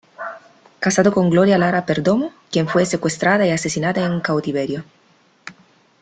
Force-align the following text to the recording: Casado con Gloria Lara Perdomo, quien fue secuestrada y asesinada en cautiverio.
Casado 0.79 1.13
con 1.13 1.29
Gloria 1.29 1.59
Lara 1.59 1.85
Perdomo, 1.85 2.33
quien 2.51 2.67
fue 2.67 2.87
secuestrada 2.87 3.45
y 3.45 3.51
asesinada 3.51 4.03
en 4.03 4.19
cautiverio. 4.19 4.83